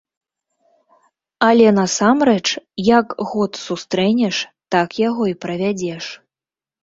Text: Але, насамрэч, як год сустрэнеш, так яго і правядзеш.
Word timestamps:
Але, 1.47 1.65
насамрэч, 1.79 2.47
як 2.99 3.07
год 3.31 3.51
сустрэнеш, 3.67 4.35
так 4.77 4.87
яго 5.07 5.23
і 5.33 5.35
правядзеш. 5.45 6.05